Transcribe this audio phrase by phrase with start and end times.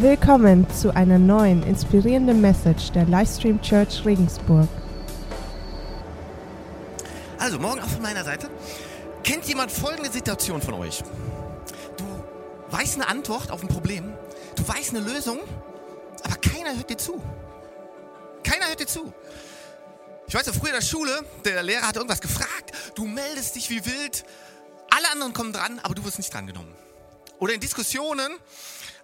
[0.00, 4.66] Willkommen zu einer neuen inspirierenden Message der Livestream Church Regensburg.
[7.38, 8.48] Also, morgen auch von meiner Seite.
[9.22, 11.02] Kennt jemand folgende Situation von euch?
[11.98, 12.04] Du
[12.74, 14.10] weißt eine Antwort auf ein Problem,
[14.56, 15.38] du weißt eine Lösung,
[16.22, 17.20] aber keiner hört dir zu.
[18.42, 19.12] Keiner hört dir zu.
[20.28, 21.12] Ich weiß, früher in der Schule,
[21.44, 24.24] der Lehrer hat irgendwas gefragt, du meldest dich wie wild,
[24.96, 26.74] alle anderen kommen dran, aber du wirst nicht drangenommen.
[27.38, 28.32] Oder in Diskussionen,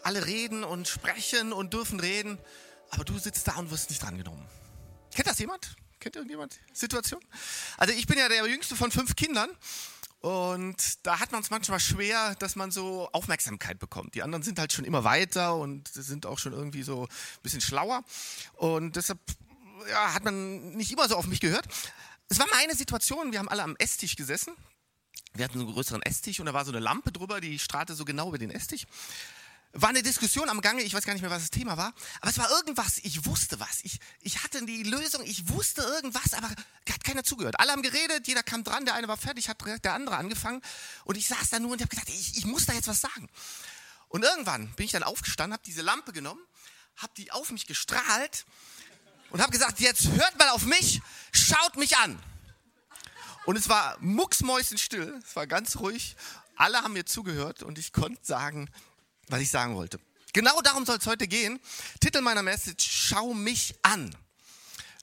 [0.06, 2.38] alle reden und sprechen und dürfen reden,
[2.90, 4.46] aber du sitzt da und wirst nicht drangenommen.
[5.12, 5.74] Kennt das jemand?
[5.98, 7.20] Kennt irgendjemand Situation?
[7.76, 9.50] Also ich bin ja der jüngste von fünf Kindern
[10.20, 14.14] und da hat man es manchmal schwer, dass man so Aufmerksamkeit bekommt.
[14.14, 17.60] Die anderen sind halt schon immer weiter und sind auch schon irgendwie so ein bisschen
[17.60, 18.04] schlauer
[18.52, 19.18] und deshalb
[19.88, 21.66] ja, hat man nicht immer so auf mich gehört.
[22.28, 24.54] Es war mal eine Situation, wir haben alle am Esstisch gesessen.
[25.34, 27.94] Wir hatten so einen größeren Esstisch und da war so eine Lampe drüber, die strahlte
[27.94, 28.86] so genau über den Esstisch
[29.80, 32.30] war eine Diskussion am Gange, ich weiß gar nicht mehr, was das Thema war, aber
[32.30, 33.80] es war irgendwas, ich wusste was.
[33.82, 37.58] Ich, ich hatte die Lösung, ich wusste irgendwas, aber hat keiner zugehört.
[37.60, 40.62] Alle haben geredet, jeder kam dran, der eine war fertig, hat der andere angefangen
[41.04, 43.28] und ich saß da nur und habe gedacht, ich, ich muss da jetzt was sagen.
[44.08, 46.40] Und irgendwann bin ich dann aufgestanden, habe diese Lampe genommen,
[46.96, 48.46] habe die auf mich gestrahlt
[49.30, 52.18] und habe gesagt, jetzt hört mal auf mich, schaut mich an.
[53.44, 56.16] Und es war mucksmäuschenstill, es war ganz ruhig.
[56.56, 58.70] Alle haben mir zugehört und ich konnte sagen,
[59.28, 59.98] was ich sagen wollte.
[60.32, 61.60] Genau darum soll es heute gehen.
[62.00, 64.14] Titel meiner Message, schau mich an.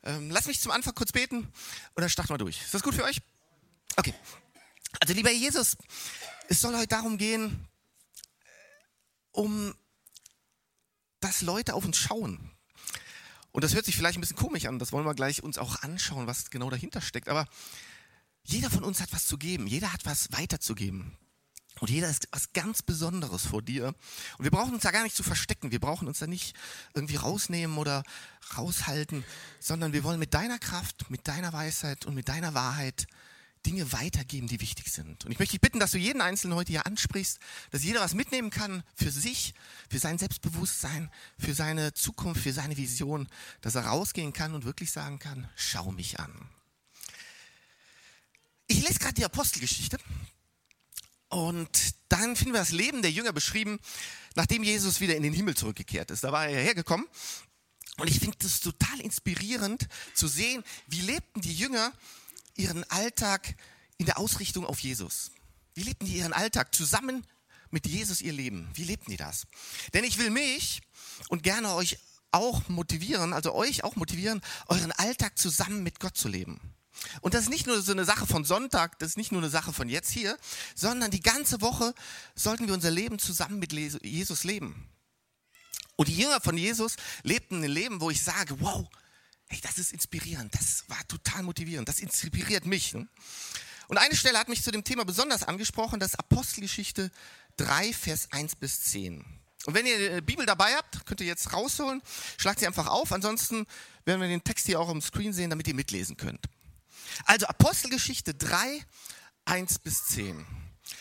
[0.04, 2.62] Ähm, lass mich zum Anfang kurz beten und dann starten wir durch.
[2.62, 3.22] Ist das gut für euch?
[3.96, 4.14] Okay.
[5.00, 5.76] Also lieber Jesus,
[6.50, 7.68] es soll heute darum gehen,
[9.32, 9.74] um
[11.20, 12.52] dass Leute auf uns schauen.
[13.52, 15.82] Und das hört sich vielleicht ein bisschen komisch an, das wollen wir gleich uns auch
[15.82, 17.30] anschauen, was genau dahinter steckt.
[17.30, 17.48] Aber
[18.44, 21.18] jeder von uns hat was zu geben, jeder hat was weiterzugeben.
[21.84, 23.88] Und jeder ist was ganz Besonderes vor dir.
[24.38, 25.72] Und wir brauchen uns da gar nicht zu verstecken.
[25.74, 26.56] Wir brauchen uns da nicht
[26.94, 28.06] irgendwie rausnehmen oder
[28.58, 29.26] raushalten,
[29.60, 33.06] sondern wir wollen mit deiner Kraft, mit deiner Weisheit und mit deiner Wahrheit
[33.66, 35.26] Dinge weitergeben, die wichtig sind.
[35.26, 37.40] Und ich möchte dich bitten, dass du jeden Einzelnen heute hier ansprichst,
[37.72, 39.54] dass jeder was mitnehmen kann für sich,
[39.90, 43.28] für sein Selbstbewusstsein, für seine Zukunft, für seine Vision,
[43.60, 46.50] dass er rausgehen kann und wirklich sagen kann, schau mich an.
[48.68, 50.00] Ich lese gerade die Apostelgeschichte
[51.34, 53.80] und dann finden wir das Leben der Jünger beschrieben,
[54.36, 56.24] nachdem Jesus wieder in den Himmel zurückgekehrt ist.
[56.24, 57.08] Da war er hergekommen.
[57.98, 61.92] Und ich finde es total inspirierend zu sehen, wie lebten die Jünger
[62.56, 63.56] ihren Alltag
[63.98, 65.32] in der Ausrichtung auf Jesus.
[65.74, 67.26] Wie lebten die ihren Alltag zusammen
[67.72, 68.70] mit Jesus ihr Leben?
[68.76, 69.48] Wie lebten die das?
[69.96, 70.82] Denn ich will mich
[71.30, 71.98] und gerne euch
[72.32, 76.62] auch motivieren, also euch auch motivieren, euren Alltag zusammen mit Gott zu leben.
[77.22, 79.50] Und das ist nicht nur so eine Sache von Sonntag, das ist nicht nur eine
[79.50, 80.38] Sache von jetzt hier,
[80.76, 81.94] sondern die ganze Woche
[82.36, 84.90] sollten wir unser Leben zusammen mit Jesus leben.
[85.96, 88.88] Und die Jünger von Jesus lebten ein Leben, wo ich sage, wow,
[89.48, 92.94] hey, das ist inspirierend, das war total motivierend, das inspiriert mich.
[92.94, 93.08] Ne?
[93.88, 97.12] Und eine Stelle hat mich zu dem Thema besonders angesprochen, das Apostelgeschichte
[97.58, 99.24] 3, Vers 1 bis 10.
[99.66, 102.02] Und wenn ihr die Bibel dabei habt, könnt ihr jetzt rausholen,
[102.38, 103.66] schlagt sie einfach auf, ansonsten
[104.04, 106.48] werden wir den Text hier auch am Screen sehen, damit ihr mitlesen könnt.
[107.26, 108.86] Also Apostelgeschichte 3,
[109.46, 110.46] 1 bis 10.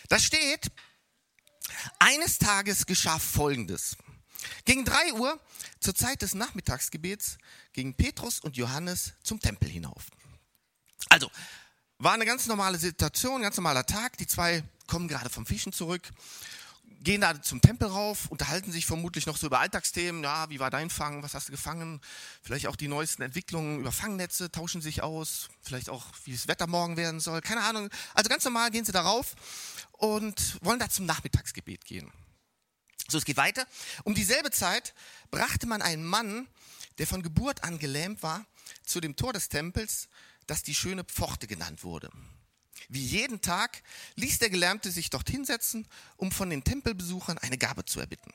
[0.09, 0.71] Da steht,
[1.99, 3.97] eines Tages geschah Folgendes.
[4.65, 5.41] Gegen 3 Uhr,
[5.81, 7.39] zur Zeit des Nachmittagsgebets,
[7.73, 10.07] gingen Petrus und Johannes zum Tempel hinauf.
[11.09, 11.31] Also,
[11.99, 14.17] war eine ganz normale Situation, ganz normaler Tag.
[14.19, 16.11] Die zwei kommen gerade vom Fischen zurück
[17.03, 20.23] gehen da zum Tempel rauf, unterhalten sich vermutlich noch so über Alltagsthemen.
[20.23, 21.23] Ja, wie war dein Fang?
[21.23, 22.01] Was hast du gefangen?
[22.43, 25.49] Vielleicht auch die neuesten Entwicklungen über Fangnetze tauschen sich aus.
[25.63, 27.41] Vielleicht auch, wie das Wetter morgen werden soll.
[27.41, 27.91] Keine Ahnung.
[28.15, 29.35] Also ganz normal gehen sie da rauf
[29.93, 32.11] und wollen da zum Nachmittagsgebet gehen.
[33.09, 33.67] So, es geht weiter.
[34.05, 34.95] Um dieselbe Zeit
[35.31, 36.47] brachte man einen Mann,
[36.99, 38.47] der von Geburt an gelähmt war,
[38.85, 40.09] zu dem Tor des Tempels,
[40.47, 42.11] das die schöne Pforte genannt wurde.
[42.89, 43.83] Wie jeden Tag
[44.17, 48.33] ließ der Gelernte sich dort hinsetzen, um von den Tempelbesuchern eine Gabe zu erbitten.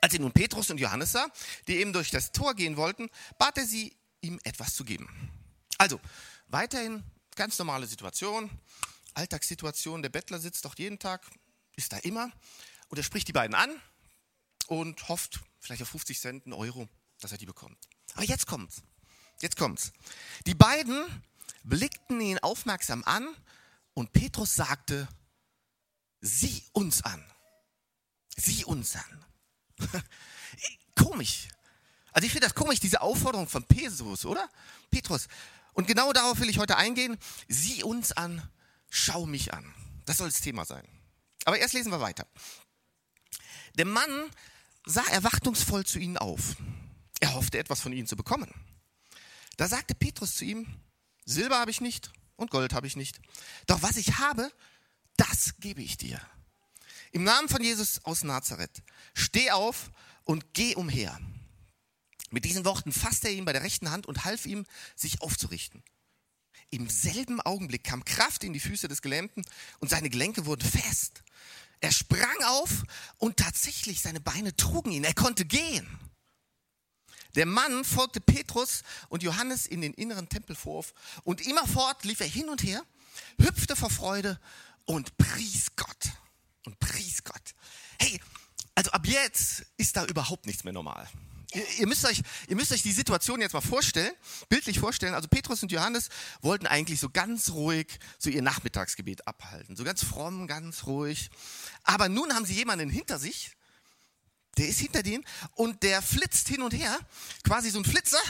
[0.00, 1.28] Als er nun Petrus und Johannes sah,
[1.66, 5.08] die eben durch das Tor gehen wollten, bat er sie, ihm etwas zu geben.
[5.78, 6.00] Also,
[6.48, 7.02] weiterhin
[7.34, 8.50] ganz normale Situation,
[9.14, 10.02] Alltagssituation.
[10.02, 11.26] Der Bettler sitzt doch jeden Tag,
[11.76, 12.30] ist da immer
[12.88, 13.70] und er spricht die beiden an
[14.66, 16.88] und hofft vielleicht auf 50 Cent, einen Euro,
[17.20, 17.78] dass er die bekommt.
[18.14, 18.82] Aber jetzt kommt's.
[19.40, 19.92] Jetzt kommt's.
[20.46, 21.04] Die beiden
[21.66, 23.28] blickten ihn aufmerksam an
[23.94, 25.08] und Petrus sagte,
[26.20, 27.24] sieh uns an.
[28.36, 29.24] Sieh uns an.
[30.94, 31.48] komisch.
[32.12, 34.48] Also ich finde das komisch, diese Aufforderung von Petrus, oder?
[34.90, 35.28] Petrus.
[35.74, 37.18] Und genau darauf will ich heute eingehen.
[37.48, 38.42] Sieh uns an,
[38.88, 39.74] schau mich an.
[40.06, 40.86] Das soll das Thema sein.
[41.44, 42.26] Aber erst lesen wir weiter.
[43.74, 44.30] Der Mann
[44.86, 46.56] sah erwartungsvoll zu ihnen auf.
[47.20, 48.50] Er hoffte etwas von ihnen zu bekommen.
[49.56, 50.66] Da sagte Petrus zu ihm,
[51.26, 53.20] Silber habe ich nicht und Gold habe ich nicht.
[53.66, 54.50] Doch was ich habe,
[55.16, 56.20] das gebe ich dir.
[57.12, 58.82] Im Namen von Jesus aus Nazareth,
[59.14, 59.90] steh auf
[60.24, 61.18] und geh umher.
[62.30, 65.82] Mit diesen Worten fasste er ihn bei der rechten Hand und half ihm, sich aufzurichten.
[66.70, 69.44] Im selben Augenblick kam Kraft in die Füße des Gelähmten
[69.78, 71.22] und seine Gelenke wurden fest.
[71.80, 72.82] Er sprang auf
[73.18, 75.04] und tatsächlich seine Beine trugen ihn.
[75.04, 75.86] Er konnte gehen.
[77.36, 82.48] Der Mann folgte Petrus und Johannes in den inneren Tempelvorhof und immerfort lief er hin
[82.48, 82.82] und her,
[83.38, 84.40] hüpfte vor Freude
[84.86, 86.12] und pries Gott.
[86.64, 87.54] Und pries Gott.
[88.00, 88.20] Hey,
[88.74, 91.08] also ab jetzt ist da überhaupt nichts mehr normal.
[91.78, 94.12] Ihr, müsst euch, ihr müsst euch die Situation jetzt mal vorstellen,
[94.48, 95.14] bildlich vorstellen.
[95.14, 96.08] Also Petrus und Johannes
[96.42, 97.86] wollten eigentlich so ganz ruhig
[98.18, 99.76] so ihr Nachmittagsgebet abhalten.
[99.76, 101.30] So ganz fromm, ganz ruhig.
[101.84, 103.55] Aber nun haben sie jemanden hinter sich,
[104.56, 105.24] der ist hinter denen
[105.54, 106.98] und der flitzt hin und her,
[107.44, 108.20] quasi so ein Flitzer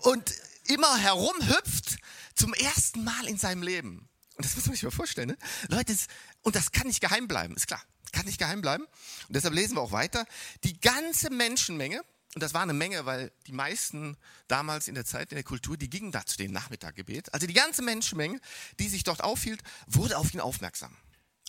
[0.00, 0.34] und
[0.64, 1.96] immer herumhüpft
[2.34, 4.08] zum ersten Mal in seinem Leben.
[4.36, 5.38] Und das muss man sich mal vorstellen, ne?
[5.68, 5.94] Leute,
[6.42, 7.82] und das kann nicht geheim bleiben, ist klar.
[8.12, 8.84] Kann nicht geheim bleiben.
[9.28, 10.24] Und deshalb lesen wir auch weiter.
[10.62, 12.02] Die ganze Menschenmenge,
[12.34, 14.16] und das war eine Menge, weil die meisten
[14.48, 17.32] damals in der Zeit, in der Kultur, die gingen da zu dem Nachmittaggebet.
[17.32, 18.40] Also die ganze Menschenmenge,
[18.78, 20.96] die sich dort aufhielt, wurde auf ihn aufmerksam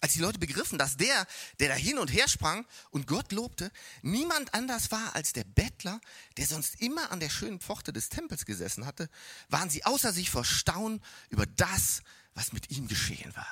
[0.05, 1.25] als die Leute begriffen, dass der,
[1.59, 3.71] der da hin und her sprang und Gott lobte,
[4.03, 5.99] niemand anders war als der Bettler,
[6.37, 9.09] der sonst immer an der schönen Pforte des Tempels gesessen hatte,
[9.49, 12.03] waren sie außer sich vor Staunen über das,
[12.35, 13.47] was mit ihm geschehen war.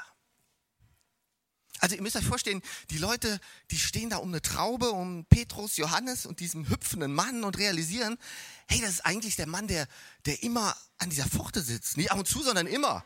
[1.79, 2.61] Also ihr müsst euch vorstellen,
[2.91, 3.39] die Leute,
[3.71, 8.19] die stehen da um eine Traube, um Petrus, Johannes und diesem hüpfenden Mann und realisieren,
[8.67, 9.88] hey, das ist eigentlich der Mann, der,
[10.27, 11.97] der immer an dieser Pforte sitzt.
[11.97, 13.03] Nicht ab und zu, sondern immer.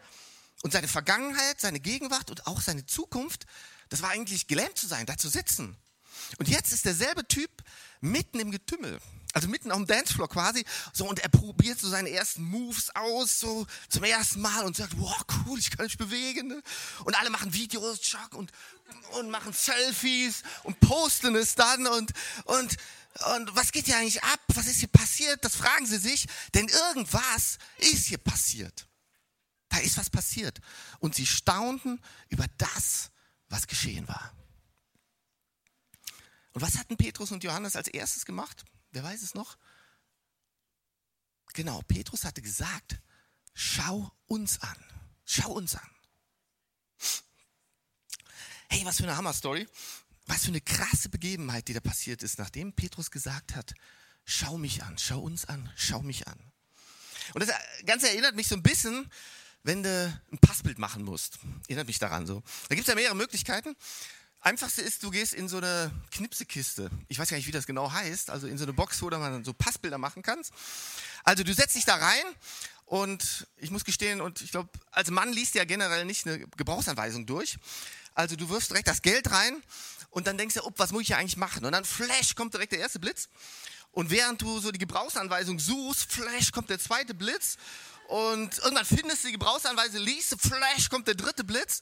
[0.64, 3.46] Und seine Vergangenheit, seine Gegenwart und auch seine Zukunft,
[3.90, 5.78] das war eigentlich gelähmt zu sein, da zu sitzen.
[6.40, 7.52] Und jetzt ist derselbe Typ
[8.02, 9.00] mitten im Getümmel,
[9.34, 13.40] also mitten auf dem Dancefloor quasi, so und er probiert so seine ersten Moves aus,
[13.40, 16.48] so zum ersten Mal und sagt, wow, cool, ich kann mich bewegen.
[16.48, 16.62] Ne?
[17.06, 18.52] Und alle machen Videos, Chuck, und,
[19.12, 22.12] und machen Selfies und posten es dann und,
[22.46, 22.78] und,
[23.36, 24.40] und was geht hier eigentlich ab?
[24.54, 25.44] Was ist hier passiert?
[25.44, 28.88] Das fragen sie sich, denn irgendwas ist hier passiert.
[29.78, 30.60] Da ist was passiert.
[30.98, 33.12] Und sie staunten über das,
[33.48, 34.36] was geschehen war.
[36.54, 38.66] Und was hatten Petrus und Johannes als erstes gemacht?
[38.90, 39.56] Wer weiß es noch?
[41.54, 43.00] Genau, Petrus hatte gesagt,
[43.54, 44.84] schau uns an.
[45.26, 45.90] Schau uns an.
[48.70, 49.68] Hey, was für eine Hammer-Story.
[50.26, 53.76] Was für eine krasse Begebenheit, die da passiert ist, nachdem Petrus gesagt hat,
[54.26, 56.52] schau mich an, schau uns an, schau mich an.
[57.36, 59.12] Und das Ganze erinnert mich so ein bisschen
[59.68, 61.40] wenn du ein Passbild machen musst.
[61.68, 62.42] Erinnert mich daran so.
[62.70, 63.76] Da gibt es ja mehrere Möglichkeiten.
[64.40, 66.90] Einfachste ist, du gehst in so eine Knipsekiste.
[67.10, 68.30] Ich weiß gar nicht, wie das genau heißt.
[68.30, 70.54] Also in so eine Box, wo du man so Passbilder machen kannst.
[71.26, 72.24] Also du setzt dich da rein
[72.86, 77.26] und ich muss gestehen, und ich glaube, als Mann liest ja generell nicht eine Gebrauchsanweisung
[77.26, 77.58] durch.
[78.14, 79.62] Also du wirfst direkt das Geld rein
[80.12, 81.66] und dann denkst du, oh, was muss ich hier eigentlich machen?
[81.66, 83.28] Und dann flash kommt direkt der erste Blitz.
[83.92, 87.58] Und während du so die Gebrauchsanweisung suchst, flash kommt der zweite Blitz
[88.08, 91.82] und irgendwann findest du die Gebrauchsanweise, liest, flash, kommt der dritte Blitz.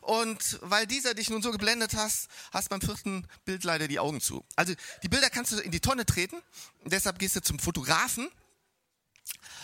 [0.00, 4.22] Und weil dieser dich nun so geblendet hast, hast beim vierten Bild leider die Augen
[4.22, 4.42] zu.
[4.56, 6.40] Also die Bilder kannst du in die Tonne treten.
[6.84, 8.30] Deshalb gehst du zum Fotografen.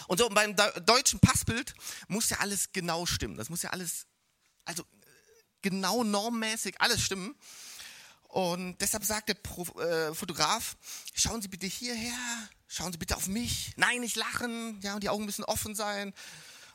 [0.06, 1.72] Und so beim deutschen Passbild
[2.08, 3.38] muss ja alles genau stimmen.
[3.38, 4.06] Das muss ja alles,
[4.66, 4.84] also
[5.62, 7.34] genau normmäßig alles stimmen.
[8.28, 10.76] Und deshalb sagt der Pro, äh, Fotograf,
[11.14, 12.18] schauen Sie bitte hierher,
[12.72, 13.72] schauen Sie bitte auf mich.
[13.76, 16.12] Nein, nicht lachen, ja, und die Augen müssen offen sein.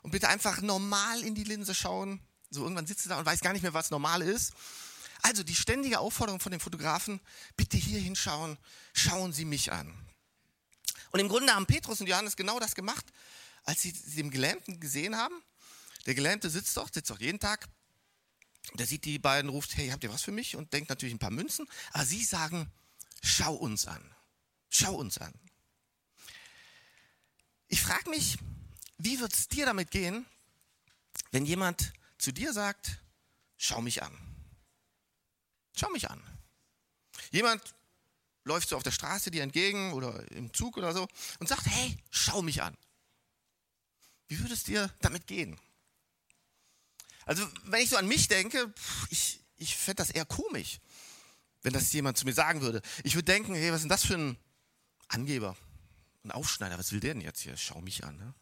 [0.02, 2.22] Und bitte einfach normal in die Linse schauen.
[2.50, 4.54] So irgendwann sitzt er da und weiß gar nicht mehr, was normal ist.
[5.22, 7.20] Also die ständige Aufforderung von dem Fotografen,
[7.58, 8.58] bitte hier hinschauen,
[8.94, 9.94] schauen Sie mich an.
[11.12, 13.06] Und im Grunde haben Petrus und Johannes genau das gemacht,
[13.64, 15.42] als sie den Gelähmten gesehen haben.
[16.06, 17.68] Der Gelähmte sitzt doch, sitzt doch jeden Tag
[18.74, 20.56] der sieht die beiden, ruft, hey, habt ihr was für mich?
[20.56, 21.68] Und denkt natürlich ein paar Münzen.
[21.94, 22.72] Aber sie sagen,
[23.24, 24.14] schau uns an.
[24.70, 25.34] Schau uns an.
[27.68, 28.38] Ich frage mich,
[28.98, 30.26] wie wird es dir damit gehen,
[31.32, 33.00] wenn jemand zu dir sagt,
[33.58, 34.18] schau mich an.
[35.76, 36.22] Schau mich an.
[37.32, 37.62] Jemand
[38.44, 41.08] läuft so auf der Straße dir entgegen oder im Zug oder so
[41.40, 42.76] und sagt, hey, schau mich an.
[44.28, 45.60] Wie würde es dir damit gehen?
[47.26, 48.74] Also wenn ich so an mich denke,
[49.10, 50.80] ich, ich fände das eher komisch,
[51.62, 52.82] wenn das jemand zu mir sagen würde.
[53.04, 54.38] Ich würde denken, hey, was ist denn das für ein
[55.10, 55.58] Angeber,
[56.28, 57.58] ein Aufschneider, was will der denn jetzt hier?
[57.58, 58.18] Schau mich an.
[58.18, 58.34] Ne?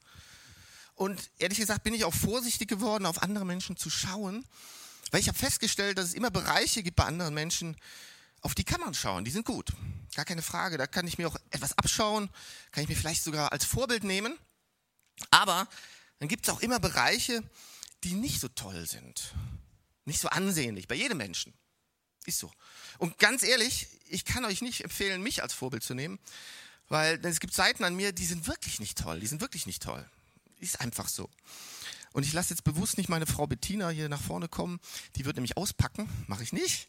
[0.96, 4.46] Und ehrlich gesagt bin ich auch vorsichtig geworden, auf andere Menschen zu schauen,
[5.12, 7.75] weil ich habe festgestellt, dass es immer Bereiche gibt bei anderen Menschen,
[8.42, 9.72] auf die kann man schauen, die sind gut.
[10.15, 10.77] gar keine Frage.
[10.77, 12.30] Da kann ich mir auch etwas abschauen,
[12.72, 14.38] kann ich mir vielleicht sogar als Vorbild nehmen.
[15.32, 15.68] Aber
[16.20, 17.44] dann gibt es auch immer Bereiche,
[18.04, 19.34] die nicht so toll sind,
[20.06, 21.54] nicht so ansehnlich, bei jedem Menschen.
[22.25, 22.51] Ist so.
[22.98, 26.20] Und ganz ehrlich, ich kann euch nicht empfehlen, mich als Vorbild zu nehmen,
[26.88, 29.82] weil es gibt Seiten an mir, die sind wirklich nicht toll, die sind wirklich nicht
[29.82, 30.08] toll.
[30.60, 31.30] Ist einfach so.
[32.13, 34.80] Und ich lasse jetzt bewusst nicht meine Frau Bettina hier nach vorne kommen,
[35.15, 36.88] die wird nämlich auspacken, mache ich nicht.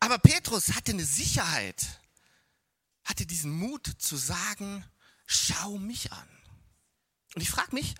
[0.00, 2.00] Aber Petrus hatte eine Sicherheit,
[3.04, 4.84] hatte diesen Mut zu sagen,
[5.26, 6.28] schau mich an.
[7.34, 7.94] Und ich frage mich,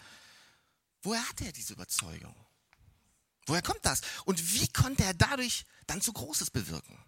[1.03, 2.35] woher hat er diese Überzeugung?
[3.47, 4.01] Woher kommt das?
[4.25, 6.99] Und wie konnte er dadurch dann so Großes bewirken?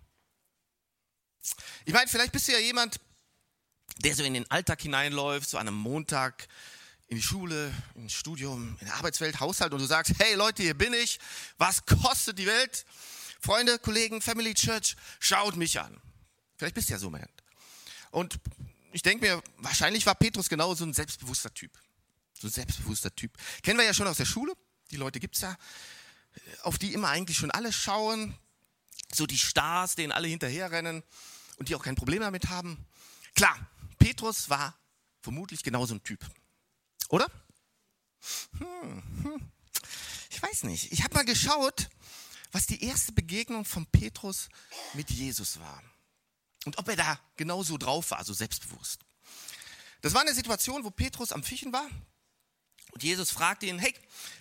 [1.84, 3.00] Ich meine, vielleicht bist du ja jemand,
[3.98, 6.48] der so in den Alltag hineinläuft, so an einem Montag
[7.08, 10.74] in die Schule, ins Studium, in der Arbeitswelt, Haushalt und du sagst, hey Leute, hier
[10.74, 11.18] bin ich,
[11.56, 12.84] was kostet die Welt?
[13.40, 16.00] Freunde, Kollegen, Family Church, schaut mich an.
[16.56, 17.30] Vielleicht bist du ja so jemand.
[18.10, 18.38] Und
[18.92, 21.70] ich denke mir, wahrscheinlich war Petrus genau so ein selbstbewusster Typ.
[22.32, 23.32] So ein selbstbewusster Typ.
[23.62, 24.54] Kennen wir ja schon aus der Schule.
[24.90, 25.56] Die Leute gibt es ja,
[26.62, 28.36] auf die immer eigentlich schon alle schauen.
[29.14, 31.02] So die Stars, denen alle hinterherrennen
[31.56, 32.84] und die auch kein Problem damit haben.
[33.34, 33.56] Klar,
[34.06, 34.78] Petrus war
[35.20, 36.24] vermutlich genauso ein Typ.
[37.08, 37.26] Oder?
[38.56, 39.50] Hm, hm.
[40.30, 40.92] Ich weiß nicht.
[40.92, 41.88] Ich habe mal geschaut,
[42.52, 44.48] was die erste Begegnung von Petrus
[44.94, 45.82] mit Jesus war.
[46.66, 49.00] Und ob er da genauso drauf war, so selbstbewusst.
[50.02, 51.90] Das war eine Situation, wo Petrus am Fischen war
[52.92, 53.92] und Jesus fragte ihn, hey,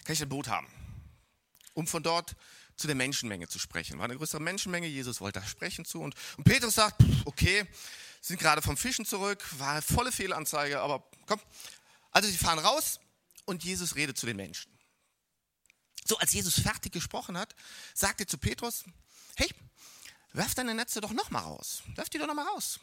[0.04, 0.68] kann ich ein Boot haben?
[1.74, 2.36] Um von dort
[2.76, 3.98] zu der Menschenmenge zu sprechen.
[3.98, 6.02] War eine größere Menschenmenge, Jesus wollte da sprechen zu.
[6.02, 7.66] Und, und Petrus sagt, okay,
[8.26, 11.40] sind gerade vom Fischen zurück, war volle Fehlanzeige, aber komm.
[12.12, 13.00] Also sie fahren raus
[13.46, 14.72] und Jesus redet zu den Menschen.
[16.08, 17.56] So, als Jesus fertig gesprochen hat,
[17.94, 18.84] sagt er zu Petrus,
[19.36, 19.50] hey,
[20.34, 21.84] werf deine Netze doch nochmal raus.
[21.96, 22.80] Werf die doch nochmal raus.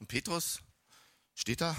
[0.00, 0.60] Und Petrus
[1.34, 1.76] steht da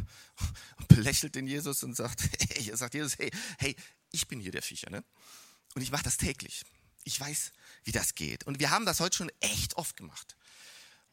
[0.78, 3.76] und belächelt den Jesus und sagt, hey, er sagt Jesus, hey, hey,
[4.10, 5.04] ich bin hier der Fischer, ne?
[5.74, 6.64] Und ich mache das täglich.
[7.04, 8.44] Ich weiß, wie das geht.
[8.44, 10.36] Und wir haben das heute schon echt oft gemacht.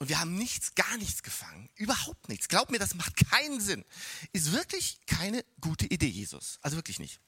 [0.01, 1.69] Und wir haben nichts, gar nichts gefangen.
[1.75, 2.47] Überhaupt nichts.
[2.47, 3.85] Glaub mir, das macht keinen Sinn.
[4.33, 6.57] Ist wirklich keine gute Idee, Jesus.
[6.63, 7.21] Also wirklich nicht.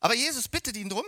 [0.00, 1.04] Aber Jesus bittet ihn drum.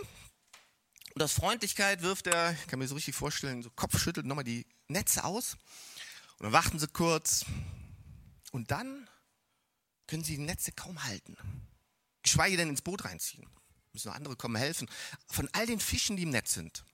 [1.13, 4.65] Und aus Freundlichkeit wirft er, ich kann mir so richtig vorstellen, so Kopfschüttelt nochmal die
[4.87, 5.57] Netze aus.
[6.37, 7.43] Und dann warten sie kurz.
[8.53, 9.09] Und dann
[10.07, 11.35] können sie die Netze kaum halten.
[12.23, 13.45] Geschweige denn ins Boot reinziehen.
[13.91, 14.89] Müssen noch andere kommen helfen.
[15.27, 16.85] Von all den Fischen, die im Netz sind.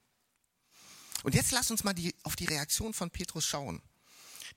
[1.25, 3.81] Und jetzt lass uns mal die, auf die Reaktion von Petrus schauen.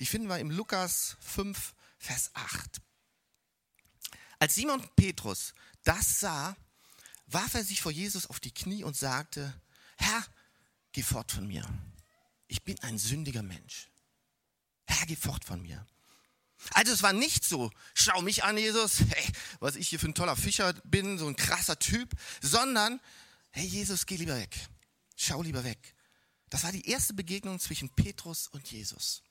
[0.01, 2.83] Die finden wir im Lukas 5, Vers 8.
[4.39, 6.55] Als Simon Petrus das sah,
[7.27, 9.59] warf er sich vor Jesus auf die Knie und sagte,
[9.97, 10.23] Herr,
[10.93, 11.67] geh fort von mir.
[12.49, 13.89] Ich bin ein sündiger Mensch.
[14.85, 15.87] Herr, geh fort von mir.
[16.73, 20.15] Also es war nicht so, schau mich an, Jesus, hey, was ich hier für ein
[20.15, 22.11] toller Fischer bin, so ein krasser Typ,
[22.43, 23.01] sondern,
[23.53, 24.55] hey Jesus, geh lieber weg.
[25.17, 25.95] Schau lieber weg.
[26.51, 29.23] Das war die erste Begegnung zwischen Petrus und Jesus.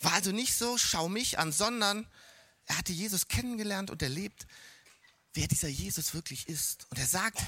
[0.00, 2.06] War also nicht so, schau mich an, sondern
[2.66, 4.46] er hatte Jesus kennengelernt und erlebt,
[5.34, 6.86] wer dieser Jesus wirklich ist.
[6.90, 7.38] Und er sagt,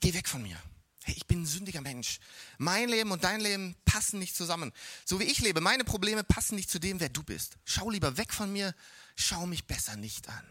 [0.00, 0.60] geh weg von mir.
[1.04, 2.18] Hey, ich bin ein sündiger Mensch.
[2.56, 4.72] Mein Leben und dein Leben passen nicht zusammen.
[5.04, 7.58] So wie ich lebe, meine Probleme passen nicht zu dem, wer du bist.
[7.64, 8.74] Schau lieber weg von mir,
[9.14, 10.46] schau mich besser nicht an.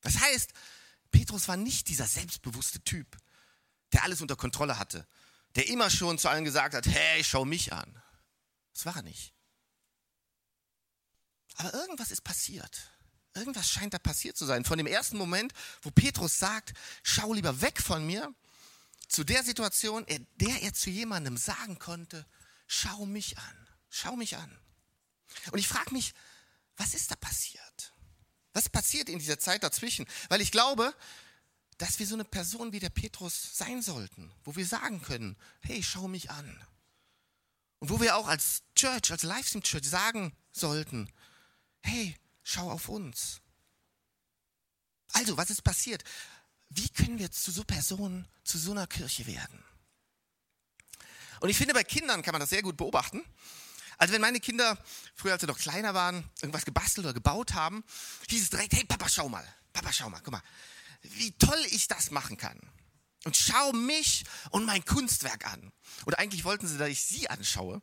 [0.00, 0.50] Das heißt,
[1.10, 3.18] Petrus war nicht dieser selbstbewusste Typ,
[3.92, 5.06] der alles unter Kontrolle hatte,
[5.56, 8.02] der immer schon zu allen gesagt hat, hey, schau mich an.
[8.74, 9.32] Das war er nicht.
[11.56, 12.92] Aber irgendwas ist passiert.
[13.34, 14.64] Irgendwas scheint da passiert zu sein.
[14.64, 18.34] Von dem ersten Moment, wo Petrus sagt, schau lieber weg von mir,
[19.08, 22.26] zu der Situation, in der er zu jemandem sagen konnte,
[22.66, 24.58] schau mich an, schau mich an.
[25.52, 26.12] Und ich frage mich,
[26.76, 27.94] was ist da passiert?
[28.52, 30.06] Was passiert in dieser Zeit dazwischen?
[30.28, 30.94] Weil ich glaube,
[31.78, 35.82] dass wir so eine Person wie der Petrus sein sollten, wo wir sagen können, hey,
[35.82, 36.66] schau mich an.
[37.78, 41.10] Und wo wir auch als Church, als Livestream Church sagen sollten,
[41.82, 43.40] hey, schau auf uns.
[45.12, 46.02] Also, was ist passiert?
[46.68, 49.62] Wie können wir zu so Personen, zu so einer Kirche werden?
[51.40, 53.22] Und ich finde, bei Kindern kann man das sehr gut beobachten.
[53.98, 54.78] Also wenn meine Kinder,
[55.14, 57.84] früher als sie noch kleiner waren, irgendwas gebastelt oder gebaut haben,
[58.28, 60.42] hieß es direkt, hey Papa, schau mal, Papa, schau mal, guck mal,
[61.14, 62.58] wie toll ich das machen kann.
[63.24, 65.72] Und schau mich und mein Kunstwerk an.
[66.04, 67.82] Und eigentlich wollten sie, dass ich sie anschaue.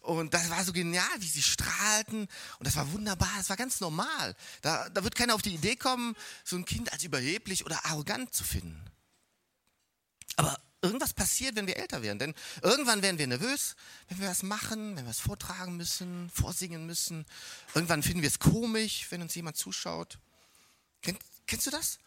[0.00, 2.28] Und das war so genial, wie sie strahlten.
[2.58, 4.36] Und das war wunderbar, das war ganz normal.
[4.62, 8.32] Da, da wird keiner auf die Idee kommen, so ein Kind als überheblich oder arrogant
[8.32, 8.80] zu finden.
[10.36, 12.18] Aber irgendwas passiert, wenn wir älter werden.
[12.18, 13.74] Denn irgendwann werden wir nervös,
[14.08, 17.26] wenn wir was machen, wenn wir es vortragen müssen, vorsingen müssen.
[17.74, 20.18] Irgendwann finden wir es komisch, wenn uns jemand zuschaut.
[21.02, 21.98] Kenn, kennst du das?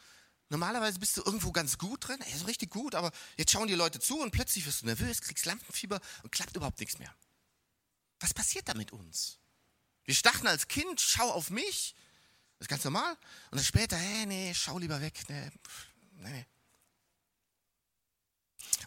[0.51, 3.74] Normalerweise bist du irgendwo ganz gut drin, ey, so richtig gut, aber jetzt schauen die
[3.74, 7.15] Leute zu und plötzlich wirst du nervös, kriegst Lampenfieber und klappt überhaupt nichts mehr.
[8.20, 9.39] Was passiert da mit uns?
[10.03, 11.96] Wir starten als Kind, schau auf mich,
[12.58, 13.13] das ist ganz normal.
[13.50, 15.50] Und dann später, hey, nee, schau lieber weg, nee,
[16.15, 16.46] nee, nee.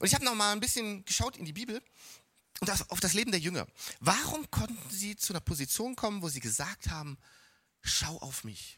[0.00, 1.82] Und ich habe noch mal ein bisschen geschaut in die Bibel
[2.60, 3.66] und das, auf das Leben der Jünger.
[4.00, 7.16] Warum konnten sie zu einer Position kommen, wo sie gesagt haben,
[7.80, 8.76] schau auf mich?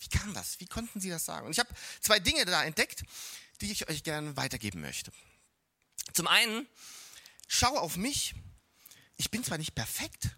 [0.00, 0.60] Wie kam das?
[0.60, 1.46] Wie konnten sie das sagen?
[1.46, 3.04] Und ich habe zwei Dinge da entdeckt,
[3.60, 5.12] die ich euch gerne weitergeben möchte.
[6.12, 6.66] Zum einen,
[7.48, 8.34] schau auf mich.
[9.16, 10.30] Ich bin zwar nicht perfekt,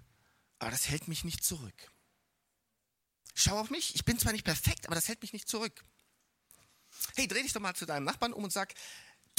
[0.59, 1.91] aber das hält mich nicht zurück.
[3.35, 3.95] Schau auf mich.
[3.95, 5.85] Ich bin zwar nicht perfekt, aber das hält mich nicht zurück.
[7.15, 8.75] Hey, dreh dich doch mal zu deinem Nachbarn um und sag,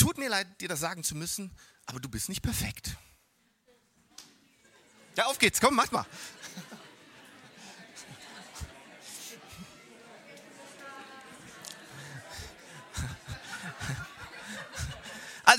[0.01, 2.95] Tut mir leid, dir das sagen zu müssen, aber du bist nicht perfekt.
[5.15, 6.05] Ja, auf geht's, komm, mach mal.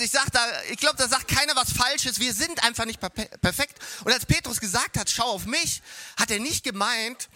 [0.02, 2.18] Ich sag da, ich glaube, da sagt keiner was Falsches.
[2.18, 3.78] Wir sind einfach nicht perfekt.
[4.04, 5.82] Und als Petrus gesagt hat, schau auf mich,
[6.16, 7.28] hat er nicht gemeint,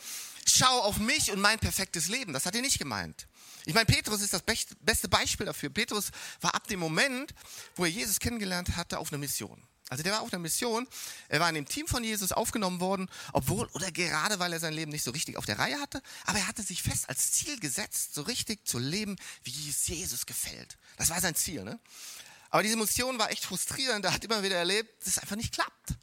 [0.46, 2.32] schau auf mich und mein perfektes Leben.
[2.32, 3.26] Das hat er nicht gemeint.
[3.64, 5.70] Ich meine, Petrus ist das beste Beispiel dafür.
[5.70, 7.34] Petrus war ab dem Moment,
[7.74, 9.60] wo er Jesus kennengelernt hatte, auf einer Mission.
[9.88, 10.88] Also der war auf einer Mission,
[11.28, 14.72] er war in dem Team von Jesus aufgenommen worden, obwohl oder gerade weil er sein
[14.72, 17.60] Leben nicht so richtig auf der Reihe hatte, aber er hatte sich fest als Ziel
[17.60, 20.76] gesetzt, so richtig zu leben, wie es Jesus gefällt.
[20.96, 21.62] Das war sein Ziel.
[21.62, 21.78] Ne?
[22.50, 25.52] Aber diese Mission war echt frustrierend, er hat immer wieder erlebt, dass es einfach nicht
[25.52, 25.94] klappt.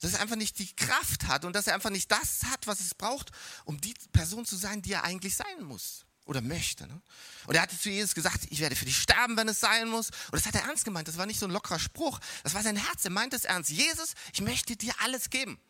[0.00, 2.80] Dass er einfach nicht die Kraft hat und dass er einfach nicht das hat, was
[2.80, 3.30] es braucht,
[3.64, 6.86] um die Person zu sein, die er eigentlich sein muss oder möchte.
[6.86, 7.00] Ne?
[7.46, 10.08] Und er hatte zu Jesus gesagt, ich werde für dich sterben, wenn es sein muss.
[10.08, 11.08] Und das hat er ernst gemeint.
[11.08, 12.20] Das war nicht so ein lockerer Spruch.
[12.42, 13.04] Das war sein Herz.
[13.04, 13.70] Er meinte es ernst.
[13.70, 15.60] Jesus, ich möchte dir alles geben.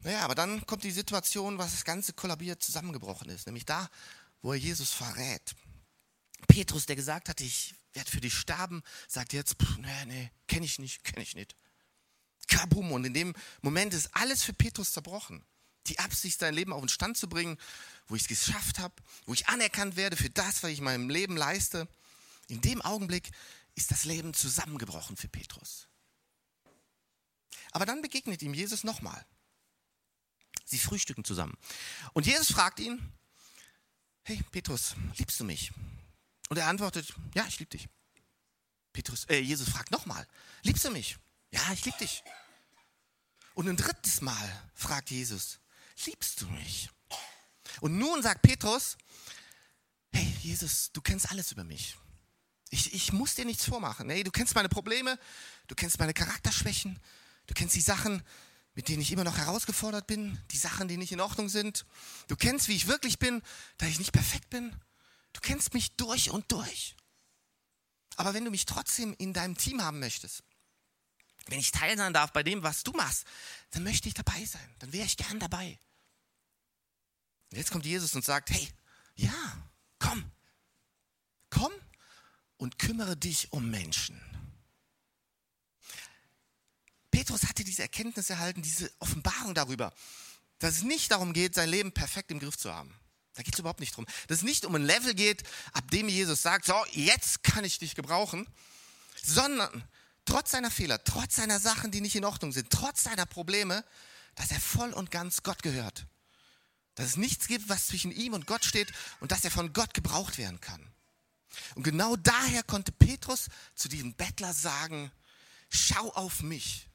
[0.00, 3.46] Naja, aber dann kommt die Situation, was das Ganze kollabiert, zusammengebrochen ist.
[3.46, 3.88] Nämlich da,
[4.42, 5.54] wo er Jesus verrät.
[6.46, 10.66] Petrus, der gesagt hatte, ich werde für dich sterben, sagt jetzt, pff, nee, nee, kenne
[10.66, 11.54] ich nicht, kenne ich nicht.
[12.46, 12.92] Kabum.
[12.92, 15.44] Und in dem Moment ist alles für Petrus zerbrochen.
[15.86, 17.58] Die Absicht, sein Leben auf den Stand zu bringen
[18.08, 18.94] wo ich es geschafft habe,
[19.26, 21.86] wo ich anerkannt werde für das, was ich in meinem Leben leiste.
[22.48, 23.30] In dem Augenblick
[23.74, 25.86] ist das Leben zusammengebrochen für Petrus.
[27.70, 29.24] Aber dann begegnet ihm Jesus nochmal.
[30.64, 31.56] Sie frühstücken zusammen.
[32.14, 33.12] Und Jesus fragt ihn,
[34.24, 35.70] hey Petrus, liebst du mich?
[36.48, 37.88] Und er antwortet, ja, ich liebe dich.
[38.92, 40.26] Petrus, äh, Jesus fragt nochmal,
[40.62, 41.18] liebst du mich?
[41.50, 42.22] Ja, ich liebe dich.
[43.54, 45.58] Und ein drittes Mal fragt Jesus,
[46.04, 46.90] liebst du mich?
[47.80, 48.96] Und nun sagt Petrus,
[50.12, 51.96] hey Jesus, du kennst alles über mich.
[52.70, 54.10] Ich, ich muss dir nichts vormachen.
[54.10, 55.18] Hey, du kennst meine Probleme,
[55.68, 57.00] du kennst meine Charakterschwächen,
[57.46, 58.22] du kennst die Sachen,
[58.74, 61.84] mit denen ich immer noch herausgefordert bin, die Sachen, die nicht in Ordnung sind.
[62.28, 63.42] Du kennst, wie ich wirklich bin,
[63.78, 64.74] da ich nicht perfekt bin.
[65.38, 66.96] Du kennst mich durch und durch.
[68.16, 70.42] Aber wenn du mich trotzdem in deinem Team haben möchtest,
[71.46, 73.24] wenn ich teil sein darf bei dem, was du machst,
[73.70, 74.74] dann möchte ich dabei sein.
[74.80, 75.78] Dann wäre ich gern dabei.
[77.52, 78.68] Und jetzt kommt Jesus und sagt, hey,
[79.14, 79.70] ja,
[80.00, 80.28] komm,
[81.50, 81.72] komm
[82.56, 84.20] und kümmere dich um Menschen.
[87.12, 89.94] Petrus hatte diese Erkenntnis erhalten, diese Offenbarung darüber,
[90.58, 92.92] dass es nicht darum geht, sein Leben perfekt im Griff zu haben.
[93.38, 94.04] Da geht es überhaupt nicht drum.
[94.26, 97.78] Dass es nicht um ein Level geht, ab dem Jesus sagt, so, jetzt kann ich
[97.78, 98.46] dich gebrauchen,
[99.22, 99.82] sondern
[100.26, 103.84] trotz seiner Fehler, trotz seiner Sachen, die nicht in Ordnung sind, trotz seiner Probleme,
[104.34, 106.06] dass er voll und ganz Gott gehört
[106.98, 109.94] dass es nichts gibt, was zwischen ihm und Gott steht und dass er von Gott
[109.94, 110.84] gebraucht werden kann.
[111.76, 113.46] Und genau daher konnte Petrus
[113.76, 115.12] zu diesem Bettler sagen,
[115.70, 116.88] schau auf mich,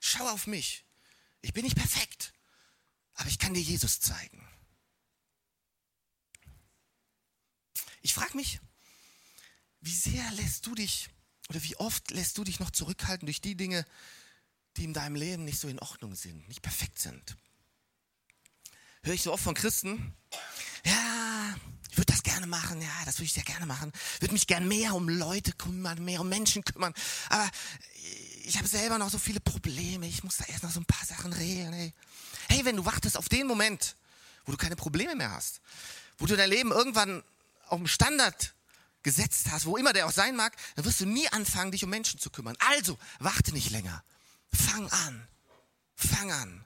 [0.00, 0.84] schau auf mich.
[1.42, 2.32] Ich bin nicht perfekt,
[3.14, 4.47] aber ich kann dir Jesus zeigen.
[8.02, 8.60] Ich frage mich,
[9.80, 11.08] wie sehr lässt du dich
[11.48, 13.84] oder wie oft lässt du dich noch zurückhalten durch die Dinge,
[14.76, 17.36] die in deinem Leben nicht so in Ordnung sind, nicht perfekt sind?
[19.02, 20.14] höre ich so oft von Christen,
[20.84, 21.54] ja,
[21.90, 24.66] ich würde das gerne machen, ja, das würde ich sehr gerne machen, würde mich gerne
[24.66, 26.92] mehr um Leute kümmern, mehr um Menschen kümmern,
[27.30, 27.48] aber
[28.44, 31.04] ich habe selber noch so viele Probleme, ich muss da erst noch so ein paar
[31.06, 31.72] Sachen regeln.
[31.72, 31.92] Hey.
[32.48, 33.96] hey, wenn du wartest auf den Moment,
[34.44, 35.60] wo du keine Probleme mehr hast,
[36.16, 37.22] wo du dein Leben irgendwann
[37.68, 38.54] auf einen Standard
[39.02, 41.90] gesetzt hast, wo immer der auch sein mag, dann wirst du nie anfangen, dich um
[41.90, 42.56] Menschen zu kümmern.
[42.58, 44.02] Also, warte nicht länger.
[44.52, 45.28] Fang an.
[45.94, 46.64] Fang an.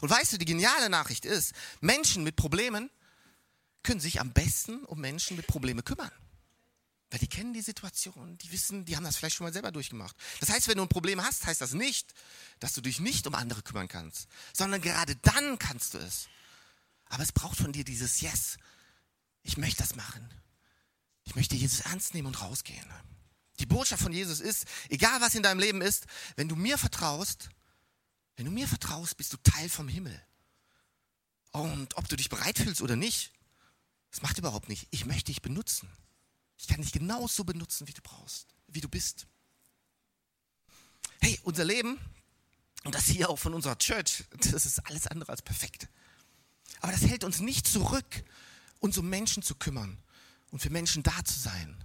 [0.00, 2.90] Und weißt du, die geniale Nachricht ist, Menschen mit Problemen
[3.82, 6.10] können sich am besten um Menschen mit Problemen kümmern.
[7.10, 10.16] Weil die kennen die Situation, die wissen, die haben das vielleicht schon mal selber durchgemacht.
[10.40, 12.12] Das heißt, wenn du ein Problem hast, heißt das nicht,
[12.58, 16.28] dass du dich nicht um andere kümmern kannst, sondern gerade dann kannst du es.
[17.08, 18.56] Aber es braucht von dir dieses Yes.
[19.46, 20.28] Ich möchte das machen.
[21.22, 22.84] Ich möchte Jesus ernst nehmen und rausgehen.
[23.60, 27.48] Die Botschaft von Jesus ist, egal was in deinem Leben ist, wenn du mir vertraust,
[28.34, 30.20] wenn du mir vertraust, bist du Teil vom Himmel.
[31.52, 33.32] Und ob du dich bereit fühlst oder nicht,
[34.10, 34.88] das macht überhaupt nicht.
[34.90, 35.88] Ich möchte dich benutzen.
[36.58, 39.28] Ich kann dich genauso benutzen, wie du brauchst, wie du bist.
[41.20, 42.00] Hey, unser Leben
[42.82, 45.88] und das hier auch von unserer Church, das ist alles andere als perfekt.
[46.80, 48.24] Aber das hält uns nicht zurück,
[48.80, 49.98] uns um Menschen zu kümmern
[50.50, 51.76] und für Menschen da zu sein.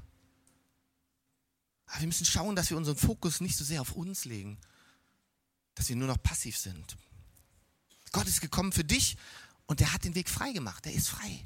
[1.88, 4.58] Aber wir müssen schauen, dass wir unseren Fokus nicht so sehr auf uns legen,
[5.76, 6.96] dass wir nur noch passiv sind.
[8.12, 9.18] Gott ist gekommen für dich
[9.66, 10.86] und er hat den Weg frei gemacht.
[10.86, 11.44] Er ist frei.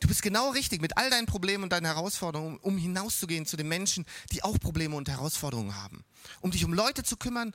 [0.00, 3.68] Du bist genau richtig mit all deinen Problemen und deinen Herausforderungen, um hinauszugehen zu den
[3.68, 6.04] Menschen, die auch Probleme und Herausforderungen haben.
[6.40, 7.54] Um dich um Leute zu kümmern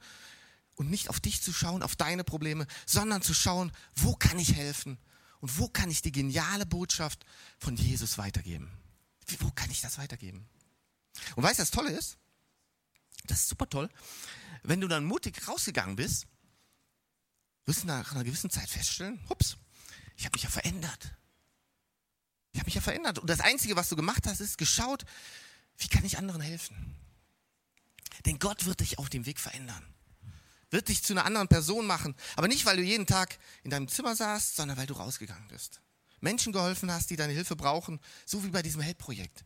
[0.75, 4.53] und nicht auf dich zu schauen, auf deine Probleme, sondern zu schauen, wo kann ich
[4.53, 4.97] helfen
[5.39, 7.25] und wo kann ich die geniale Botschaft
[7.59, 8.71] von Jesus weitergeben.
[9.39, 10.47] Wo kann ich das weitergeben?
[11.35, 12.17] Und weißt du, das Tolle ist?
[13.25, 13.89] Das ist super toll.
[14.63, 16.27] Wenn du dann mutig rausgegangen bist,
[17.65, 19.57] wirst du nach einer gewissen Zeit feststellen, hups,
[20.15, 21.13] ich habe mich ja verändert.
[22.53, 23.19] Ich habe mich ja verändert.
[23.19, 25.05] Und das Einzige, was du gemacht hast, ist geschaut,
[25.77, 26.95] wie kann ich anderen helfen?
[28.25, 29.85] Denn Gott wird dich auf dem Weg verändern.
[30.69, 32.15] Wird dich zu einer anderen Person machen.
[32.35, 35.81] Aber nicht, weil du jeden Tag in deinem Zimmer saßt, sondern weil du rausgegangen bist.
[36.19, 39.45] Menschen geholfen hast, die deine Hilfe brauchen, so wie bei diesem Heldprojekt.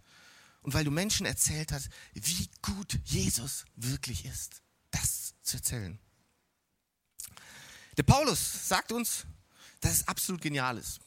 [0.62, 4.62] Und weil du Menschen erzählt hast, wie gut Jesus wirklich ist.
[4.90, 6.00] Das zu erzählen.
[7.98, 9.26] Der Paulus sagt uns,
[9.82, 11.00] dass es absolut genial ist.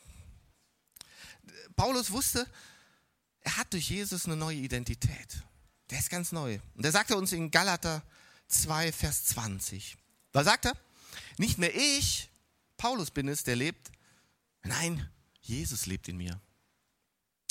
[1.77, 2.46] Paulus wusste,
[3.40, 5.42] er hat durch Jesus eine neue Identität.
[5.90, 6.59] Der ist ganz neu.
[6.74, 8.03] Und er sagte uns in Galater
[8.48, 9.96] 2, Vers 20.
[10.35, 10.77] Was sagt er?
[11.38, 12.29] Nicht mehr ich,
[12.77, 13.90] Paulus bin es, der lebt.
[14.62, 15.09] Nein,
[15.40, 16.40] Jesus lebt in mir.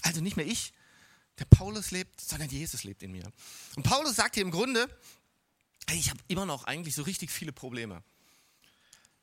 [0.03, 0.73] Also nicht mehr ich,
[1.39, 3.31] der Paulus lebt, sondern Jesus lebt in mir.
[3.75, 4.87] Und Paulus sagt hier im Grunde,
[5.87, 8.03] hey, ich habe immer noch eigentlich so richtig viele Probleme.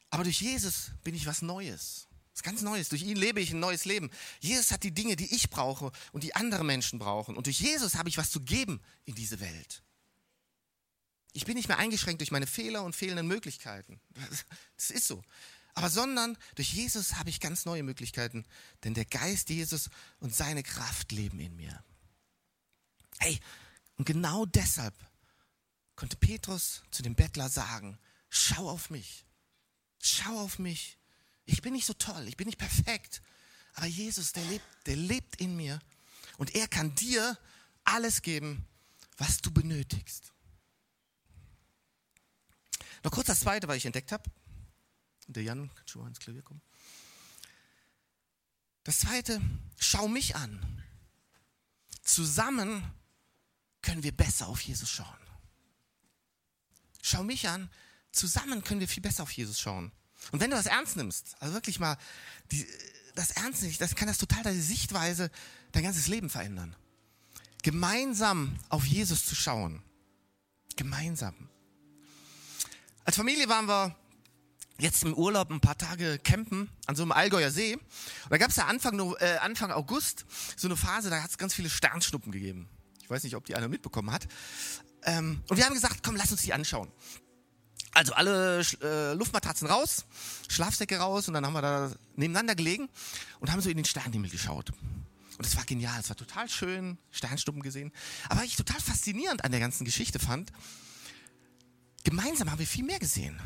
[0.09, 2.09] Aber durch Jesus bin ich was Neues.
[2.33, 2.89] Ist ganz Neues.
[2.89, 4.11] Durch ihn lebe ich ein neues Leben.
[4.41, 7.37] Jesus hat die Dinge, die ich brauche und die andere Menschen brauchen.
[7.37, 9.83] Und durch Jesus habe ich was zu geben in diese Welt.
[11.33, 14.01] Ich bin nicht mehr eingeschränkt durch meine Fehler und fehlenden Möglichkeiten.
[14.77, 15.23] Das ist so.
[15.75, 18.45] Aber sondern durch Jesus habe ich ganz neue Möglichkeiten,
[18.83, 19.89] denn der Geist Jesus
[20.19, 21.85] und seine Kraft leben in mir.
[23.19, 23.39] Hey,
[23.97, 24.95] und genau deshalb
[25.95, 27.99] konnte Petrus zu dem Bettler sagen,
[28.31, 29.25] schau auf mich,
[30.01, 30.99] schau auf mich
[31.51, 33.23] ich bin nicht so toll, ich bin nicht perfekt,
[33.75, 35.81] aber Jesus, der lebt, der lebt in mir
[36.39, 37.37] und er kann dir
[37.85, 38.67] alles geben,
[39.17, 40.33] was du benötigst.
[43.03, 44.31] Noch kurz das zweite, was ich entdeckt habe.
[45.27, 46.61] Der Jan kann schon mal ins Klavier kommen.
[48.85, 49.41] Das zweite,
[49.79, 50.83] schau mich an.
[52.03, 52.83] Zusammen
[53.83, 55.07] können wir besser auf Jesus schauen.
[57.03, 57.71] Schau mich an.
[58.13, 59.93] Zusammen können wir viel besser auf Jesus schauen.
[60.33, 61.97] Und wenn du das ernst nimmst, also wirklich mal
[62.51, 62.67] die,
[63.15, 65.31] das ernst nimmst, das kann das total deine Sichtweise,
[65.73, 66.75] dein ganzes Leben verändern.
[67.63, 69.83] Gemeinsam auf Jesus zu schauen.
[70.77, 71.50] Gemeinsam.
[73.11, 73.97] Als Familie waren wir
[74.79, 77.75] jetzt im Urlaub ein paar Tage campen an so einem Allgäuer See.
[77.75, 77.83] Und
[78.31, 80.25] da gab es ja Anfang, äh, Anfang August
[80.57, 82.69] so eine Phase, da hat es ganz viele Sternschnuppen gegeben.
[83.03, 84.29] Ich weiß nicht, ob die einer mitbekommen hat.
[85.03, 86.89] Ähm, und wir haben gesagt, komm, lass uns die anschauen.
[87.91, 90.05] Also alle äh, Luftmatratzen raus,
[90.47, 92.89] Schlafsäcke raus und dann haben wir da nebeneinander gelegen
[93.41, 94.71] und haben so in den Sternenhimmel geschaut.
[95.37, 97.91] Und es war genial, es war total schön, Sternstuppen gesehen.
[98.29, 100.53] Aber was ich total faszinierend an der ganzen Geschichte fand,
[102.05, 103.39] gemeinsam haben wir viel mehr gesehen.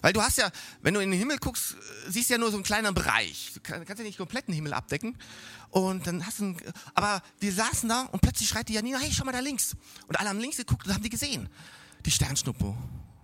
[0.00, 0.50] Weil du hast ja,
[0.82, 3.52] wenn du in den Himmel guckst, äh, siehst du ja nur so einen kleinen Bereich.
[3.54, 5.16] Du kannst ja nicht kompletten Himmel abdecken.
[5.70, 6.56] Und dann hast du, einen,
[6.94, 9.76] aber wir saßen da und plötzlich schreit die Janina, hey, schau mal da links.
[10.06, 11.48] Und alle haben links geguckt und haben die gesehen.
[12.04, 12.76] Die Sternschnuppe.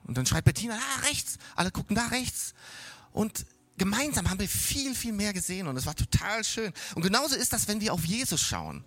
[0.05, 1.39] Und dann schreit Bettina, ah, rechts.
[1.55, 2.55] Alle gucken da rechts.
[3.13, 3.47] Und
[3.79, 6.73] gemeinsam haben wir viel, viel mehr gesehen und es war total schön.
[6.95, 8.85] Und genauso ist das, wenn wir auf Jesus schauen.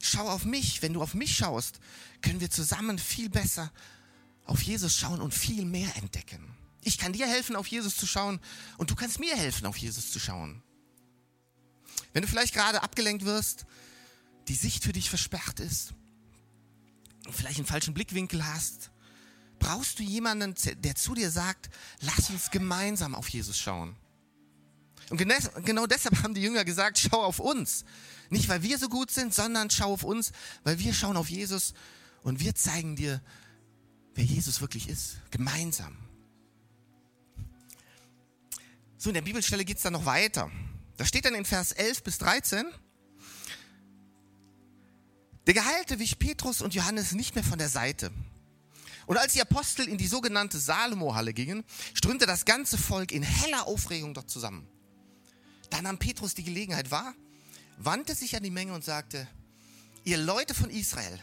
[0.00, 0.82] Schau auf mich.
[0.82, 1.80] Wenn du auf mich schaust,
[2.22, 3.70] können wir zusammen viel besser
[4.44, 6.54] auf Jesus schauen und viel mehr entdecken.
[6.82, 8.40] Ich kann dir helfen, auf Jesus zu schauen
[8.76, 10.62] und du kannst mir helfen, auf Jesus zu schauen.
[12.12, 13.64] Wenn du vielleicht gerade abgelenkt wirst,
[14.48, 15.94] die Sicht für dich versperrt ist,
[17.30, 18.90] vielleicht einen falschen Blickwinkel hast,
[19.58, 23.96] brauchst du jemanden, der zu dir sagt, lass uns gemeinsam auf Jesus schauen.
[25.10, 27.84] Und genau deshalb haben die Jünger gesagt, schau auf uns.
[28.30, 30.32] Nicht, weil wir so gut sind, sondern schau auf uns,
[30.64, 31.74] weil wir schauen auf Jesus
[32.22, 33.22] und wir zeigen dir,
[34.14, 35.18] wer Jesus wirklich ist.
[35.30, 35.96] Gemeinsam.
[38.96, 40.50] So, in der Bibelstelle geht es dann noch weiter.
[40.96, 42.66] Da steht dann in Vers 11 bis 13,
[45.46, 48.10] der Geheilte wich Petrus und Johannes nicht mehr von der Seite.
[49.06, 53.66] Und als die Apostel in die sogenannte Salomo-Halle gingen, strömte das ganze Volk in heller
[53.66, 54.66] Aufregung dort zusammen.
[55.68, 57.14] Da nahm Petrus die Gelegenheit wahr,
[57.76, 59.28] wandte sich an die Menge und sagte,
[60.04, 61.18] ihr Leute von Israel,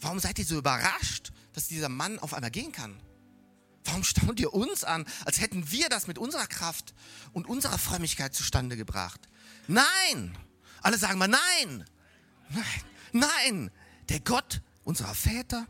[0.00, 3.00] warum seid ihr so überrascht, dass dieser Mann auf einmal gehen kann?
[3.84, 6.94] Warum staunt ihr uns an, als hätten wir das mit unserer Kraft
[7.32, 9.28] und unserer Frömmigkeit zustande gebracht?
[9.66, 10.36] Nein!
[10.82, 11.84] Alle sagen mal nein!
[12.50, 12.82] Nein!
[13.12, 13.70] Nein!
[14.08, 15.66] Der Gott unserer Väter,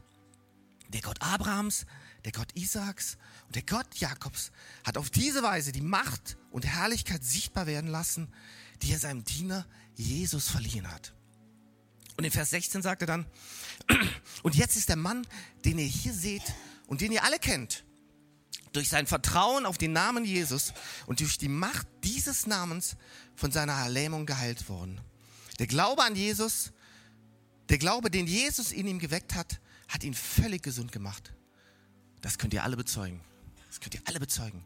[0.89, 1.87] der Gott Abrahams,
[2.25, 3.17] der Gott Isaaks
[3.47, 4.51] und der Gott Jakobs
[4.85, 8.33] hat auf diese Weise die Macht und Herrlichkeit sichtbar werden lassen,
[8.83, 11.15] die er seinem Diener Jesus verliehen hat.
[12.17, 13.27] Und in Vers 16 sagt er dann,
[14.43, 15.27] und jetzt ist der Mann,
[15.65, 16.43] den ihr hier seht
[16.87, 17.85] und den ihr alle kennt,
[18.73, 20.73] durch sein Vertrauen auf den Namen Jesus
[21.07, 22.97] und durch die Macht dieses Namens
[23.35, 25.01] von seiner Lähmung geheilt worden.
[25.59, 26.73] Der Glaube an Jesus,
[27.69, 31.33] der Glaube, den Jesus in ihm geweckt hat, hat ihn völlig gesund gemacht.
[32.21, 33.21] Das könnt ihr alle bezeugen.
[33.69, 34.65] Das könnt ihr alle bezeugen.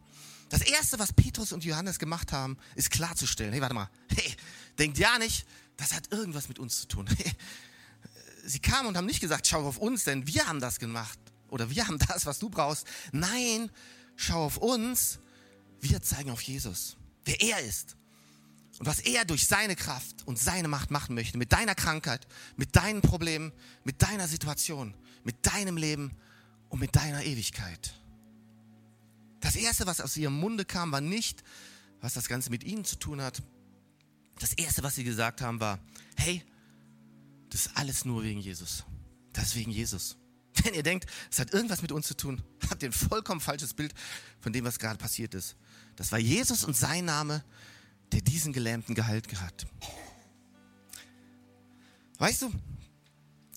[0.49, 4.35] Das erste, was Petrus und Johannes gemacht haben, ist klarzustellen, hey, warte mal, hey,
[4.79, 5.47] denkt ja nicht,
[5.79, 7.09] das hat irgendwas mit uns zu tun.
[8.45, 11.71] Sie kamen und haben nicht gesagt, schau auf uns, denn wir haben das gemacht oder
[11.71, 12.87] wir haben das, was du brauchst.
[13.13, 13.71] Nein,
[14.17, 15.21] schau auf uns,
[15.81, 17.97] wir zeigen auf Jesus, wer er ist.
[18.79, 22.77] Und was er durch seine Kraft und seine Macht machen möchte, mit deiner Krankheit, mit
[22.77, 23.53] deinen Problemen,
[23.85, 26.13] mit deiner Situation, mit deinem Leben
[26.69, 27.95] und mit deiner Ewigkeit.
[29.41, 31.43] Das Erste, was aus ihrem Munde kam, war nicht,
[32.01, 33.43] was das Ganze mit ihnen zu tun hat.
[34.39, 35.79] Das Erste, was sie gesagt haben, war,
[36.17, 36.45] hey,
[37.51, 38.85] das ist alles nur wegen Jesus.
[39.33, 40.17] Das ist wegen Jesus.
[40.63, 43.75] Wenn ihr denkt, es hat irgendwas mit uns zu tun, habt ihr ein vollkommen falsches
[43.75, 43.95] Bild
[44.41, 45.57] von dem, was gerade passiert ist.
[45.97, 47.45] Das war Jesus und sein Name,
[48.13, 49.67] der diesen Gelähmten geheilt hat.
[52.19, 52.53] Weißt du,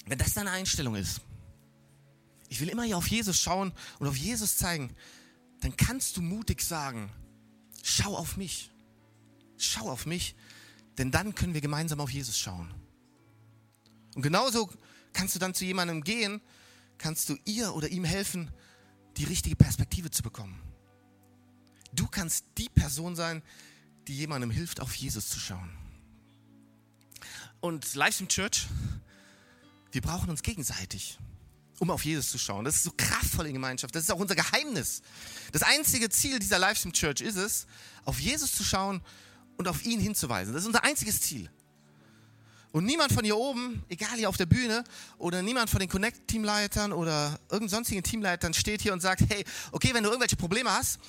[0.06, 1.22] wenn das deine Einstellung ist,
[2.50, 4.94] ich will immer hier auf Jesus schauen und auf Jesus zeigen,
[5.62, 7.10] dann kannst du mutig sagen,
[7.82, 8.72] schau auf mich.
[9.58, 10.36] Schau auf mich,
[10.98, 12.74] denn dann können wir gemeinsam auf Jesus schauen.
[14.16, 14.70] Und genauso
[15.14, 16.42] kannst du dann zu jemandem gehen,
[16.98, 18.52] kannst du ihr oder ihm helfen,
[19.18, 20.62] die richtige Perspektive zu bekommen.
[21.94, 23.42] Du kannst die Person sein,
[24.08, 25.70] die jemandem hilft, auf Jesus zu schauen.
[27.60, 28.68] Und Livestream Church,
[29.92, 31.20] wir brauchen uns gegenseitig,
[31.80, 32.66] um auf Jesus zu schauen.
[32.66, 33.94] Das ist so kraftvoll in Gemeinschaft.
[33.94, 35.02] Das ist auch unser Geheimnis.
[35.52, 37.68] Das einzige Ziel dieser Livestream Church ist es,
[38.06, 39.02] auf Jesus zu schauen
[39.62, 40.54] und auf ihn hinzuweisen.
[40.54, 41.48] Das ist unser einziges Ziel.
[42.72, 44.84] Und niemand von hier oben, egal hier auf der Bühne,
[45.20, 49.94] oder niemand von den Connect-Teamleitern oder irgendeinen sonstigen Teamleitern steht hier und sagt, hey, okay,
[49.94, 51.00] wenn du irgendwelche Probleme hast,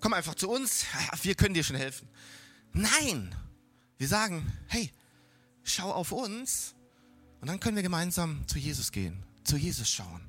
[0.00, 0.86] komm einfach zu uns,
[1.22, 2.08] wir können dir schon helfen.
[2.72, 3.34] Nein,
[3.98, 4.90] wir sagen, hey,
[5.62, 6.74] schau auf uns
[7.42, 10.22] und dann können wir gemeinsam zu Jesus gehen, zu Jesus schauen.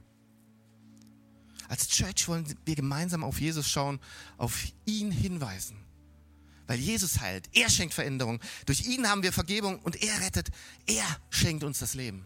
[1.70, 4.02] Als Church wollen wir gemeinsam auf Jesus schauen,
[4.38, 5.78] auf ihn hinweisen
[6.70, 7.50] weil Jesus heilt.
[7.54, 8.40] Er schenkt Veränderung.
[8.68, 10.50] Durch ihn haben wir Vergebung und er rettet.
[10.86, 12.26] Er schenkt uns das Leben.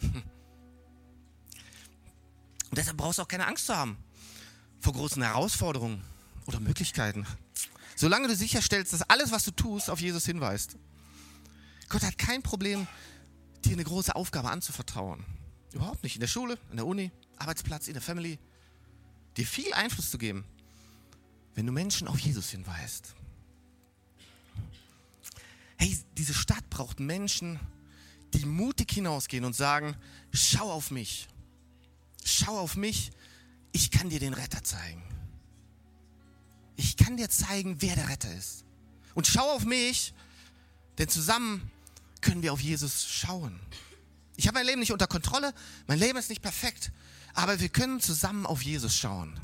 [2.70, 3.98] Und deshalb brauchst du auch keine Angst zu haben
[4.80, 6.02] vor großen Herausforderungen
[6.46, 7.26] oder Möglichkeiten.
[7.96, 10.76] Solange du sicherstellst, dass alles, was du tust, auf Jesus hinweist.
[11.90, 12.86] Gott hat kein Problem,
[13.64, 15.22] dir eine große Aufgabe anzuvertrauen.
[15.72, 16.14] Überhaupt nicht.
[16.14, 18.38] In der Schule, in der Uni, Arbeitsplatz, in der Family.
[19.36, 20.44] Dir viel Einfluss zu geben,
[21.54, 23.14] wenn du Menschen auf Jesus hinweist
[25.82, 27.58] hey, diese Stadt braucht Menschen,
[28.34, 29.96] die mutig hinausgehen und sagen,
[30.32, 31.26] schau auf mich,
[32.24, 33.10] schau auf mich,
[33.72, 35.02] ich kann dir den Retter zeigen.
[36.76, 38.64] Ich kann dir zeigen, wer der Retter ist.
[39.14, 40.14] Und schau auf mich,
[40.98, 41.68] denn zusammen
[42.20, 43.58] können wir auf Jesus schauen.
[44.36, 45.52] Ich habe mein Leben nicht unter Kontrolle,
[45.88, 46.92] mein Leben ist nicht perfekt,
[47.34, 49.38] aber wir können zusammen auf Jesus schauen.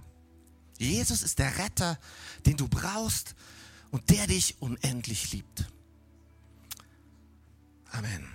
[0.78, 1.98] Jesus ist der Retter,
[2.46, 3.34] den du brauchst
[3.90, 5.66] und der dich unendlich liebt.
[7.92, 8.28] Amén.